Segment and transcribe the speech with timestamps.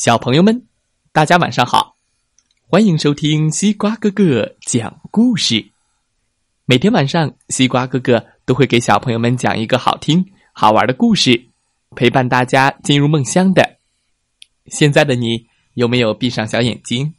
[0.00, 0.66] 小朋友们，
[1.12, 1.94] 大家晚上好！
[2.70, 5.72] 欢迎收听西瓜哥哥讲故事。
[6.64, 10.24] 每天晚上，西瓜哥哥都会给小朋友们讲一个好听、
[10.54, 11.50] 好玩的故事，
[11.94, 13.76] 陪伴大家进入梦乡的。
[14.68, 17.12] 现在的你有没有闭上小眼睛，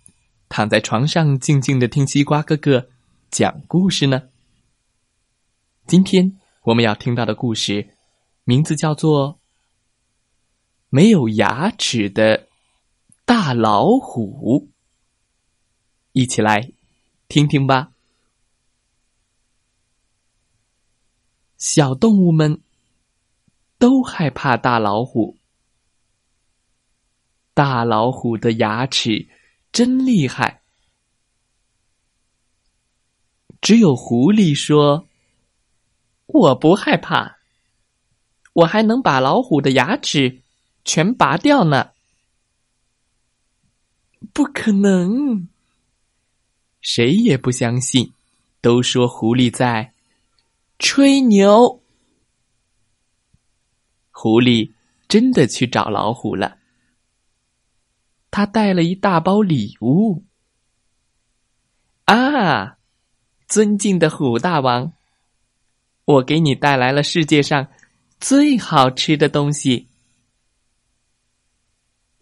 [0.49, 2.87] 躺在床上静静的听西瓜哥哥
[3.29, 4.23] 讲故事呢？
[5.85, 7.89] 今天我们要听到的故事，
[8.43, 9.33] 名字叫做
[10.89, 12.47] 《没有牙齿的
[13.33, 14.59] 大老虎》。
[16.11, 16.73] 一起来
[17.29, 17.93] 听听吧。
[21.55, 22.61] 小动物们
[23.77, 25.37] 都害怕大老虎。
[27.53, 29.29] 大老虎的牙齿
[29.71, 30.63] 真厉害。
[33.61, 35.07] 只有狐狸说
[36.27, 37.37] ：“我不害怕，
[38.51, 40.41] 我还能把老虎的牙齿
[40.83, 41.91] 全拔掉呢。”
[44.33, 45.47] 不可能！
[46.81, 48.13] 谁也不相信，
[48.61, 49.93] 都说狐狸在
[50.79, 51.83] 吹牛。
[54.09, 54.71] 狐狸
[55.07, 56.57] 真的去找老虎了，
[58.31, 60.23] 他带了一大包礼物。
[62.05, 62.77] 啊，
[63.47, 64.93] 尊敬的虎大王，
[66.05, 67.67] 我给你带来了世界上
[68.19, 69.87] 最好吃的东西。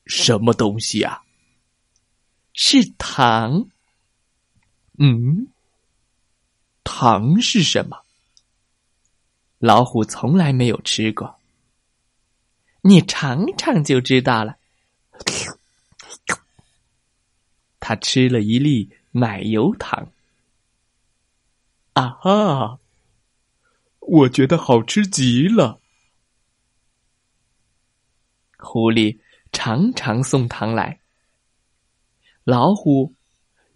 [0.05, 1.23] 什么东西啊？
[2.53, 3.69] 是糖。
[4.97, 5.47] 嗯，
[6.83, 8.03] 糖是什么？
[9.59, 11.39] 老虎从来没有吃过，
[12.81, 14.57] 你尝尝就知道了。
[17.79, 20.11] 他吃了一粒奶油糖，
[21.93, 22.79] 啊哈！
[23.99, 25.79] 我觉得好吃极了。
[28.57, 29.19] 狐狸
[29.51, 30.99] 常常送糖来，
[32.49, 33.13] 老虎。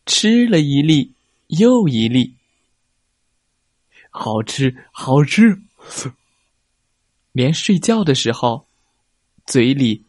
[0.06, 1.14] 吃了一粒
[1.48, 2.36] 又一粒，
[4.10, 5.64] 好吃好吃，
[7.32, 8.68] 连睡觉的时候，
[9.46, 10.04] 嘴里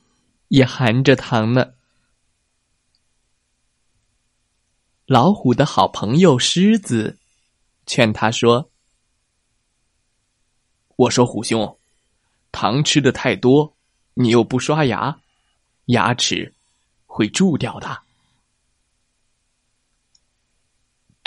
[0.49, 1.75] 也含着糖呢。
[5.07, 7.17] 老虎的好朋友狮子
[7.87, 8.69] 劝他说
[10.97, 11.79] ：“我说虎兄，
[12.51, 13.77] 糖吃的太多，
[14.15, 15.21] 你又不刷牙，
[15.85, 16.53] 牙齿
[17.07, 18.03] 会蛀掉的。”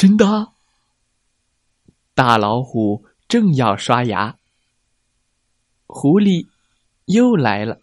[0.07, 0.53] 真的，
[2.13, 4.37] 大老虎正要刷牙，
[5.85, 6.47] 狐狸
[7.03, 7.81] 又来了。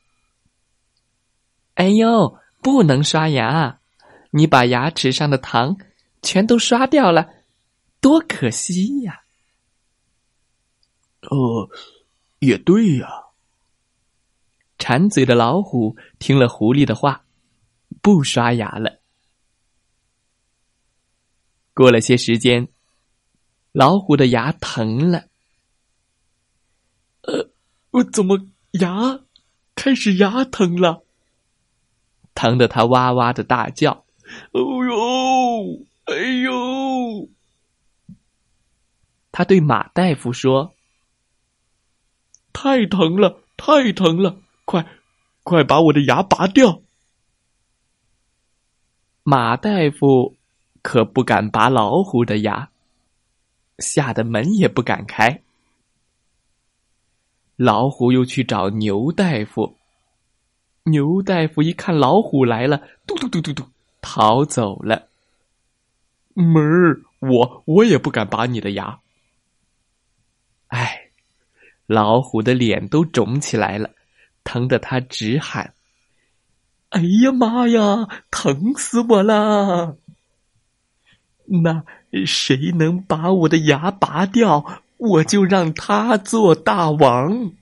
[1.75, 3.79] 哎呦，不能刷牙！
[4.31, 5.77] 你把牙齿上的糖
[6.23, 7.29] 全都刷掉了，
[8.01, 9.21] 多可惜呀！
[11.29, 11.69] 呃，
[12.39, 13.07] 也对呀。
[14.79, 17.27] 馋嘴的老虎听了狐狸的话，
[18.01, 19.03] 不刷牙了。
[21.75, 22.69] 过了些时间，
[23.73, 25.25] 老虎的牙疼了。
[27.23, 27.51] 呃，
[27.91, 29.21] 我怎么牙
[29.75, 31.03] 开始牙疼了？
[32.35, 34.05] 疼得他哇哇的大叫
[34.53, 37.29] ：“哦呦，哎呦！”
[39.33, 40.75] 他对马大夫说
[42.53, 44.41] ：“太疼了，太疼了！
[44.65, 44.87] 快，
[45.43, 46.83] 快把我的牙拔掉！”
[49.25, 50.37] 马大夫。
[50.85, 52.69] 可不敢拔老虎的牙，
[53.79, 55.41] 吓得门也不敢开。
[57.57, 59.79] 老虎又去找牛大夫，
[60.83, 63.65] 牛大夫一看老虎来了，嘟嘟嘟嘟嘟，
[64.03, 65.09] 逃走了。
[66.35, 69.01] 门儿，我我也不敢拔你的牙。
[70.67, 71.09] 哎，
[71.87, 73.91] 老虎的脸都肿起来了，
[74.45, 75.73] 疼得他直喊
[76.91, 79.97] ：“哎呀妈呀，疼死我了！”
[81.47, 81.85] 那
[82.27, 87.53] 谁能把我的牙拔掉，我就让他做大王。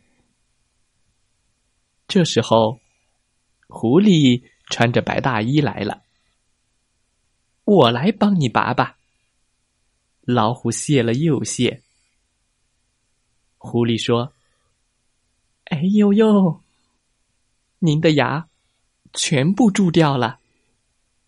[2.07, 2.81] 这时候，
[3.69, 6.03] 狐狸穿着白大衣来了。
[7.65, 8.99] 我来帮你拔吧。
[10.21, 11.83] 老虎谢了又谢。
[13.57, 14.33] 狐狸说
[15.67, 16.61] ：“哎呦呦，
[17.79, 18.47] 您的牙
[19.13, 20.39] 全部蛀掉了，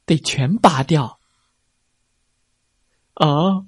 [0.04, 1.18] 得全拔掉。”
[3.14, 3.66] 啊！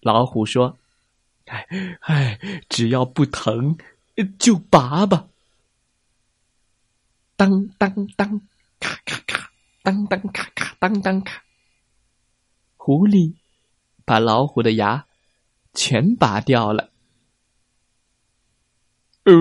[0.00, 0.78] 老虎说
[1.46, 1.66] ：“哎
[2.00, 2.38] 哎，
[2.68, 3.76] 只要不疼，
[4.38, 5.28] 就拔吧。”
[7.36, 8.40] 当当当，
[8.78, 9.50] 咔咔咔，
[9.82, 11.42] 当当咔咔，当当咔。
[12.76, 13.34] 狐狸
[14.04, 15.06] 把老虎的牙
[15.74, 16.90] 全拔掉了。
[19.24, 19.32] 呃，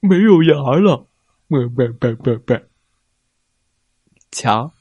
[0.00, 1.08] 没有牙了，
[1.48, 2.54] 不不不不不。
[4.30, 4.74] 瞧，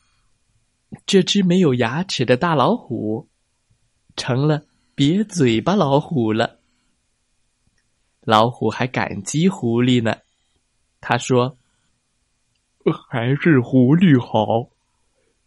[1.06, 3.28] 这只没有牙齿的大老虎，
[4.16, 6.60] 成了瘪嘴巴老虎了。
[8.22, 10.18] 老虎还感激狐狸呢，
[11.00, 11.58] 他说
[13.10, 14.70] ：“还是狐狸好，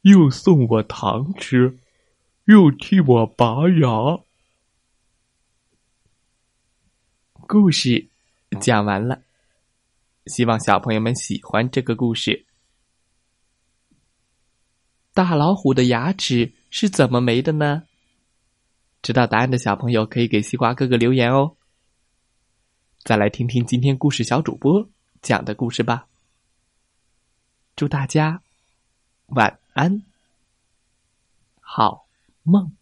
[0.03, 1.79] 又送我糖吃，
[2.45, 4.21] 又替我拔牙。”
[7.47, 8.09] 故事
[8.61, 9.23] 讲完了，
[10.27, 12.47] 希望小朋友们喜欢这个故事。
[15.23, 17.83] 大老虎的牙齿是怎么没的呢？
[19.03, 21.57] 知道答案的小朋友可以给西瓜哥哥留言哦。
[23.05, 24.89] 再来听听今天故事小主播
[25.21, 26.07] 讲的故事吧。
[27.77, 28.41] 祝大家
[29.27, 30.03] 晚安，
[31.61, 32.07] 好
[32.43, 32.80] 梦。